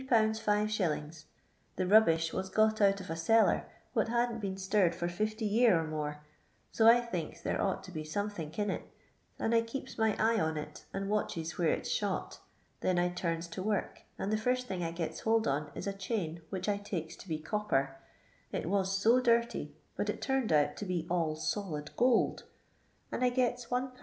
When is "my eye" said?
9.99-10.39